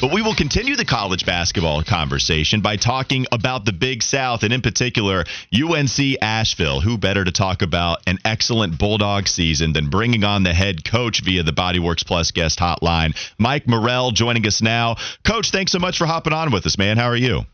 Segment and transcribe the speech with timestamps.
[0.00, 4.52] But we will continue the college basketball conversation by talking about the Big South and,
[4.52, 6.80] in particular, UNC Asheville.
[6.80, 11.20] Who better to talk about an excellent Bulldog season than bringing on the head coach
[11.22, 13.16] via the Bodyworks Plus guest hotline?
[13.38, 14.96] Mike Morrell joining us now.
[15.26, 16.96] Coach, thanks so much for hopping on with us, man.
[16.96, 17.44] How are you?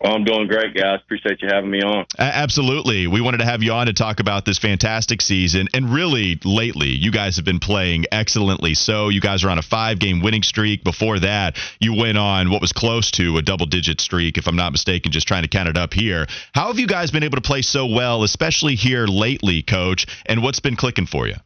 [0.00, 1.00] Well, I'm doing great, guys.
[1.02, 2.06] Appreciate you having me on.
[2.18, 3.06] absolutely.
[3.06, 5.68] We wanted to have you on to talk about this fantastic season.
[5.74, 8.72] And really, lately, you guys have been playing excellently.
[8.72, 10.84] So, you guys are on a five game winning streak.
[10.84, 14.56] Before that, you went on what was close to a double digit streak, if I'm
[14.56, 16.26] not mistaken, just trying to count it up here.
[16.54, 20.06] How have you guys been able to play so well, especially here lately, coach?
[20.24, 21.36] And what's been clicking for you?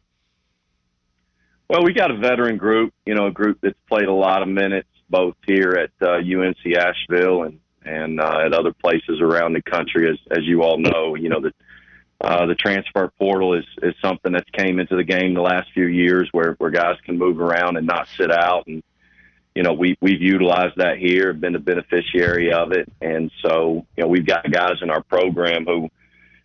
[1.69, 4.47] Well, we got a veteran group, you know, a group that's played a lot of
[4.47, 9.61] minutes both here at uh, UNC Asheville and and uh, at other places around the
[9.61, 10.09] country.
[10.09, 11.53] As as you all know, you know the
[12.21, 15.85] uh, the transfer portal is is something that's came into the game the last few
[15.85, 18.67] years, where where guys can move around and not sit out.
[18.67, 18.83] And
[19.53, 24.03] you know we we've utilized that here, been a beneficiary of it, and so you
[24.03, 25.89] know we've got guys in our program who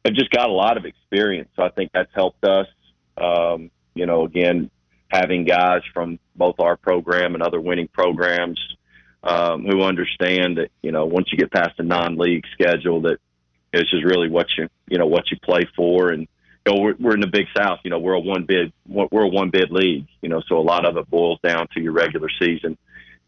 [0.04, 1.48] have just got a lot of experience.
[1.56, 2.66] So I think that's helped us.
[3.16, 4.70] Um, you know, again,
[5.08, 8.58] having guys from both our program and other winning programs
[9.22, 13.18] um, who understand that you know once you get past the non-league schedule that
[13.72, 16.10] it's just really what you you know what you play for.
[16.10, 16.26] And
[16.66, 19.24] you know we're, we're in the big south you know we're a one bid we're
[19.24, 21.92] a one bid league you know so a lot of it boils down to your
[21.92, 22.76] regular season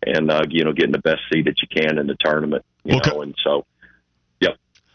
[0.05, 3.01] and uh, you know getting the best seed that you can in the tournament you
[3.03, 3.65] well, know and so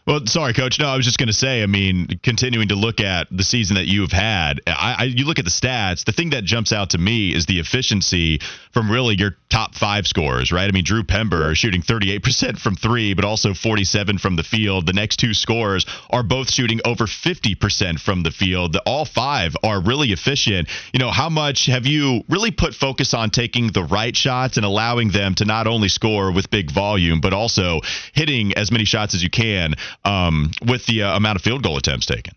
[0.08, 0.80] well, sorry, coach.
[0.80, 1.62] No, I was just going to say.
[1.62, 5.38] I mean, continuing to look at the season that you've had, I, I, you look
[5.38, 6.06] at the stats.
[6.06, 8.40] The thing that jumps out to me is the efficiency
[8.72, 10.66] from really your top five scorers, right?
[10.66, 14.86] I mean, Drew Pember are shooting 38% from three, but also 47 from the field.
[14.86, 18.78] The next two scorers are both shooting over 50% from the field.
[18.86, 20.68] All five are really efficient.
[20.94, 24.64] You know, how much have you really put focus on taking the right shots and
[24.64, 27.80] allowing them to not only score with big volume, but also
[28.14, 29.74] hitting as many shots as you can?
[30.04, 32.34] Um, with the uh, amount of field goal attempts taken?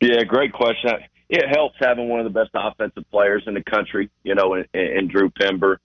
[0.00, 0.90] Yeah, great question.
[1.28, 4.66] It helps having one of the best offensive players in the country, you know, and,
[4.74, 5.78] in Drew Pember.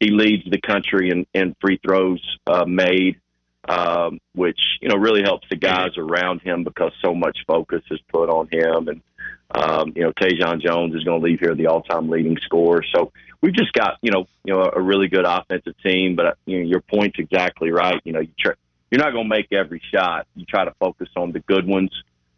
[0.00, 3.20] He leads the country in, in free throws uh, made,
[3.68, 8.00] um, which, you know, really helps the guys around him because so much focus is
[8.08, 8.88] put on him.
[8.88, 9.02] And,
[9.50, 12.82] um, you know, Tajion Jones is going to leave here the all-time leading scorer.
[12.94, 16.16] So we've just got, you know, you know, a really good offensive team.
[16.16, 18.00] But you know, your point's exactly right.
[18.04, 18.54] You know, you try,
[18.94, 20.28] you're not going to make every shot.
[20.36, 21.90] You try to focus on the good ones,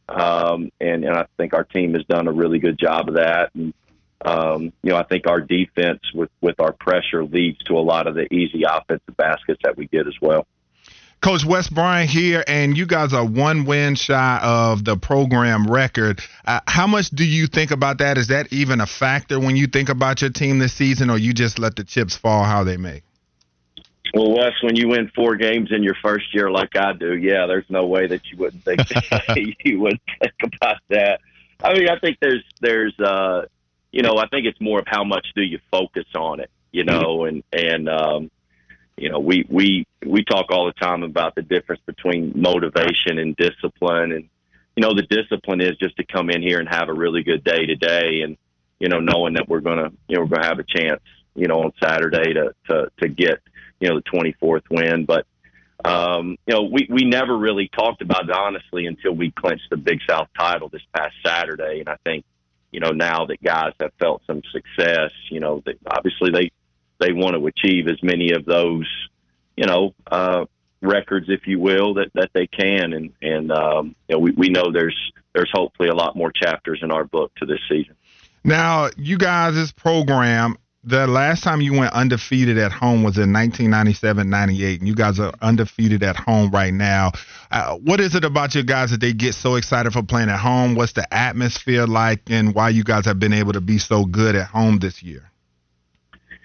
[0.09, 3.51] um, and, and I think our team has done a really good job of that.
[3.55, 3.75] And
[4.25, 8.07] um, you know, I think our defense with with our pressure leads to a lot
[8.07, 10.47] of the easy offensive baskets that we get as well.
[11.21, 16.23] Coach Wes Bryant here, and you guys are one win shy of the program record.
[16.47, 18.17] Uh, how much do you think about that?
[18.17, 21.35] Is that even a factor when you think about your team this season, or you
[21.35, 23.03] just let the chips fall how they may?
[24.15, 27.47] Well, Wes, when you win four games in your first year like I do, yeah,
[27.47, 28.81] there's no way that you wouldn't think
[29.65, 31.21] you would think about that.
[31.63, 33.47] I mean, I think there's there's uh,
[33.93, 36.85] you know, I think it's more of how much do you focus on it, you
[36.85, 38.31] know, and and um,
[38.97, 43.37] you know, we we we talk all the time about the difference between motivation and
[43.37, 44.29] discipline, and
[44.75, 47.45] you know, the discipline is just to come in here and have a really good
[47.45, 48.37] day today, and
[48.79, 51.01] you know, knowing that we're gonna you know we're gonna have a chance,
[51.35, 53.41] you know, on Saturday to to to get
[53.81, 55.05] you know, the 24th win.
[55.05, 55.27] But,
[55.85, 59.77] um, you know, we, we never really talked about it honestly until we clinched the
[59.77, 61.81] Big South title this past Saturday.
[61.81, 62.25] And I think,
[62.73, 66.51] you know, now that guys have felt some success, you know, that obviously they,
[66.99, 68.89] they want to achieve as many of those,
[69.57, 70.47] you know, uh,
[70.83, 72.93] records, if you will, that, that they can.
[72.93, 74.97] And, and, um, you know, we, we know there's,
[75.35, 77.95] there's hopefully a lot more chapters in our book to this season.
[78.45, 83.31] Now, you guys, this program, the last time you went undefeated at home was in
[83.31, 87.11] 1997-98 and you guys are undefeated at home right now.
[87.51, 90.39] Uh, what is it about you guys that they get so excited for playing at
[90.39, 90.77] home?
[90.77, 94.37] What's the atmosphere like and why you guys have been able to be so good
[94.37, 95.29] at home this year?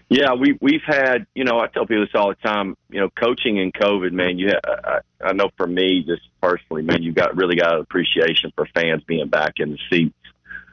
[0.10, 3.10] Yeah we we've had you know i tell people this all the time you know
[3.10, 7.14] coaching in covid man you ha- I, I know for me just personally man you
[7.14, 10.14] got really got an appreciation for fans being back in the seats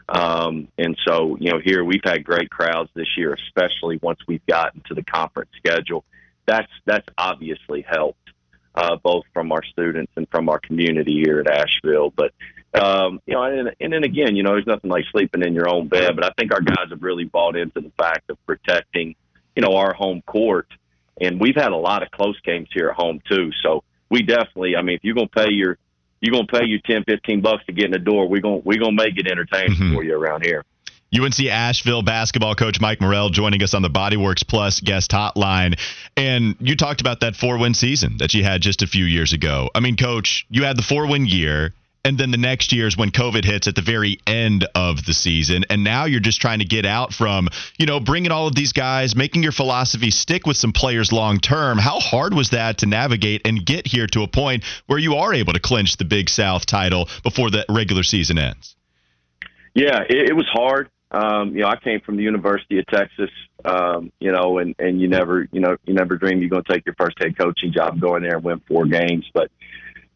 [0.08, 4.44] um, and so, you know, here we've had great crowds this year, especially once we've
[4.46, 6.04] gotten to the conference schedule.
[6.46, 8.30] That's that's obviously helped
[8.74, 12.10] uh, both from our students and from our community here at Asheville.
[12.16, 12.32] But
[12.74, 15.68] um, you know, and, and then again, you know, there's nothing like sleeping in your
[15.68, 16.12] own bed.
[16.14, 19.14] But I think our guys have really bought into the fact of protecting,
[19.56, 20.68] you know, our home court
[21.20, 23.50] And we've had a lot of close games here at home too.
[23.62, 25.76] So we definitely, I mean, if you're gonna pay your
[26.20, 28.78] you're gonna pay you 10, 15 bucks to get in the door, we're gonna we're
[28.78, 29.94] gonna make it entertaining mm-hmm.
[29.94, 30.64] for you around here.
[31.14, 35.78] UNC Asheville basketball coach Mike Morrell joining us on the Bodyworks Plus guest hotline.
[36.16, 39.32] And you talked about that four win season that you had just a few years
[39.32, 39.70] ago.
[39.74, 41.72] I mean, coach, you had the four win year.
[42.04, 45.12] And then the next year is when COVID hits at the very end of the
[45.12, 45.64] season.
[45.68, 48.72] And now you're just trying to get out from, you know, bringing all of these
[48.72, 51.76] guys, making your philosophy stick with some players long term.
[51.76, 55.34] How hard was that to navigate and get here to a point where you are
[55.34, 58.76] able to clinch the Big South title before the regular season ends?
[59.74, 60.88] Yeah, it, it was hard.
[61.10, 63.30] Um, you know, I came from the University of Texas,
[63.64, 66.72] um, you know, and, and you never, you know, you never dream you're going to
[66.72, 69.24] take your first head coaching job, go in there and win four games.
[69.32, 69.50] But,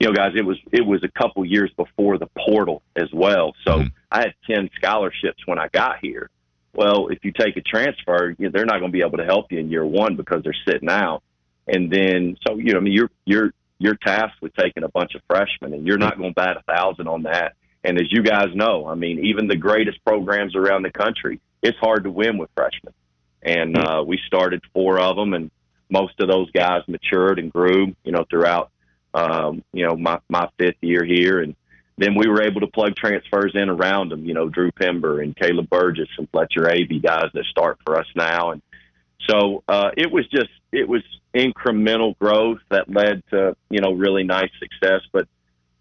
[0.03, 3.55] you know, guys, it was, it was a couple years before the portal as well.
[3.65, 3.89] So mm-hmm.
[4.11, 6.29] I had 10 scholarships when I got here.
[6.75, 9.25] Well, if you take a transfer, you know, they're not going to be able to
[9.25, 11.23] help you in year one because they're sitting out.
[11.69, 15.15] And then, so, you know, I mean, you're, you're, you're tasked with taking a bunch
[15.15, 17.55] of freshmen and you're not going to bat a thousand on that
[17.85, 21.79] and as you guys know, I mean, even the greatest programs around the country, it's
[21.79, 22.95] hard to win with freshmen.
[23.43, 23.83] And hmm.
[23.83, 25.51] uh, we started four of them, and
[25.91, 28.71] most of those guys matured and grew, you know, throughout,
[29.15, 31.41] um, you know, my, my fifth year here.
[31.41, 31.55] And
[31.99, 35.37] then we were able to plug transfers in around them, you know, Drew Pember and
[35.37, 38.53] Caleb Burgess and Fletcher Abee, guys that start for us now.
[38.53, 38.63] And
[39.29, 41.03] so uh, it was just, it was
[41.35, 45.01] incremental growth that led to, you know, really nice success.
[45.13, 45.29] But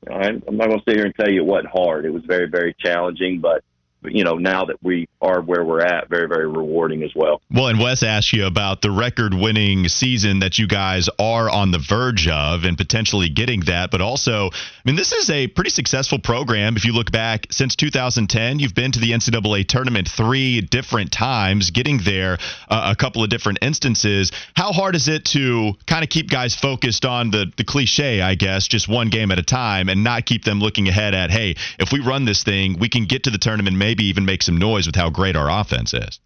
[0.10, 2.06] I'm not going to sit here and tell you it wasn't hard.
[2.06, 3.64] It was very, very challenging, but
[4.04, 7.42] you know, now that we are where we're at, very, very rewarding as well.
[7.52, 11.72] Well, and Wes asked you about the record winning season that you guys are on
[11.72, 13.92] the verge of and potentially getting that.
[13.92, 14.52] But also, I
[14.86, 16.76] mean, this is a pretty successful program.
[16.76, 21.70] If you look back since 2010, you've been to the NCAA tournament three different times,
[21.70, 22.40] getting there
[22.70, 24.32] uh, a couple of different instances.
[24.56, 28.36] How hard is it to kind of keep guys focused on the, the cliche, I
[28.36, 31.56] guess, just one game at a time and not keep them looking ahead at, hey,
[31.78, 34.42] if we run this thing, we can get to the tournament maybe maybe even make
[34.42, 36.22] some noise with how great our offense is.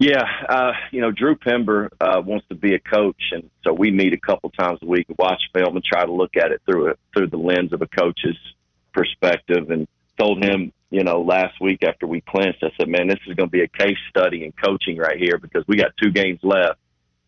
[0.00, 3.92] Yeah, uh, you know, Drew Pember uh, wants to be a coach, and so we
[3.92, 6.88] meet a couple times a week watch film and try to look at it through
[6.88, 8.38] it through the lens of a coach's
[8.92, 9.70] perspective.
[9.70, 9.86] And
[10.18, 13.50] told him, you know, last week after we clinched, I said, "Man, this is going
[13.50, 16.78] to be a case study in coaching right here because we got two games left,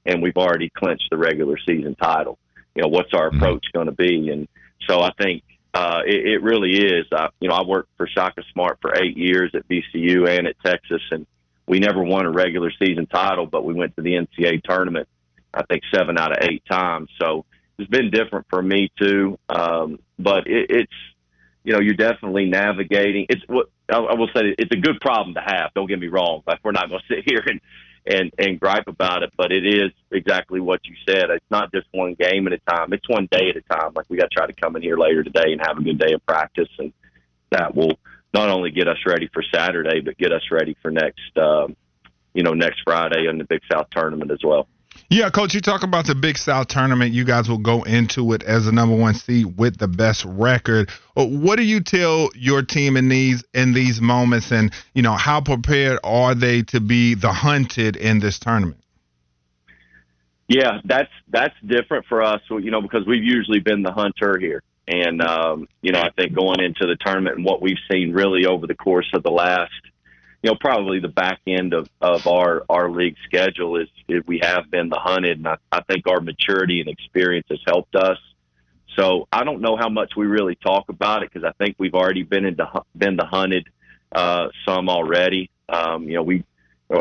[0.06, 2.38] and we've already clinched the regular season title.
[2.74, 3.36] You know, what's our mm-hmm.
[3.36, 4.48] approach going to be?" And
[4.88, 5.42] so I think
[5.74, 7.06] uh, it, it really is.
[7.12, 10.56] I, you know, I worked for Shaka Smart for eight years at VCU and at
[10.64, 11.26] Texas, and
[11.66, 15.08] we never won a regular season title, but we went to the NCAA tournament,
[15.54, 17.08] I think seven out of eight times.
[17.20, 17.44] So
[17.78, 19.38] it's been different for me too.
[19.48, 20.92] Um, but it, it's,
[21.64, 23.26] you know, you're definitely navigating.
[23.28, 24.54] It's what I, I will say.
[24.58, 25.72] It's a good problem to have.
[25.74, 26.42] Don't get me wrong.
[26.46, 27.60] Like we're not going to sit here and
[28.06, 31.30] and and gripe about it, but it is exactly what you said.
[31.30, 33.92] It's not just one game at a time; it's one day at a time.
[33.94, 35.98] Like we got to try to come in here later today and have a good
[35.98, 36.92] day of practice, and
[37.50, 37.98] that will
[38.34, 41.76] not only get us ready for Saturday, but get us ready for next, um,
[42.34, 44.66] you know, next Friday in the Big South tournament as well.
[45.12, 47.12] Yeah, coach, you talk about the Big South tournament.
[47.12, 50.88] You guys will go into it as the number one seed with the best record.
[51.14, 55.12] Uh, what do you tell your team in these in these moments, and you know
[55.12, 58.80] how prepared are they to be the hunted in this tournament?
[60.48, 64.62] Yeah, that's that's different for us, you know, because we've usually been the hunter here,
[64.88, 68.46] and um, you know, I think going into the tournament and what we've seen really
[68.46, 69.72] over the course of the last
[70.42, 74.40] you know, probably the back end of, of our, our league schedule is, is we
[74.42, 75.38] have been the hunted.
[75.38, 78.18] And I, I think our maturity and experience has helped us.
[78.98, 81.94] So I don't know how much we really talk about it because I think we've
[81.94, 83.68] already been into, been the hunted,
[84.10, 85.48] uh, some already.
[85.68, 86.44] Um, you know, we,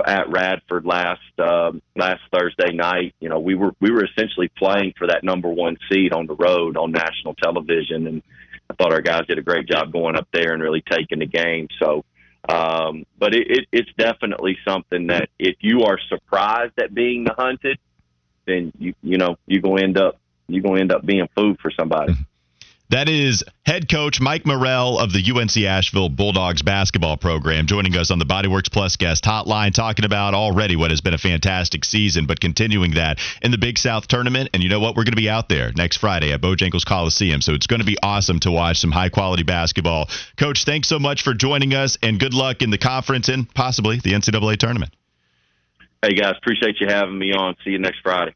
[0.05, 3.13] at Radford last um, last Thursday night.
[3.19, 6.35] You know, we were we were essentially playing for that number one seed on the
[6.35, 8.23] road on national television, and
[8.69, 11.25] I thought our guys did a great job going up there and really taking the
[11.25, 11.67] game.
[11.77, 12.05] So
[12.49, 17.33] um, but it, it, it's definitely something that if you are surprised at being the
[17.33, 17.77] hunted,
[18.45, 21.71] then you you know you're gonna end up you're gonna end up being food for
[21.71, 22.13] somebody.
[22.91, 28.11] That is head coach Mike Morrell of the UNC Asheville Bulldogs basketball program joining us
[28.11, 32.25] on the Bodyworks Plus guest hotline, talking about already what has been a fantastic season,
[32.25, 34.49] but continuing that in the Big South tournament.
[34.53, 34.97] And you know what?
[34.97, 37.39] We're going to be out there next Friday at Bojangles Coliseum.
[37.39, 40.09] So it's going to be awesome to watch some high quality basketball.
[40.35, 44.01] Coach, thanks so much for joining us and good luck in the conference and possibly
[44.03, 44.93] the NCAA tournament.
[46.01, 47.55] Hey, guys, appreciate you having me on.
[47.63, 48.35] See you next Friday.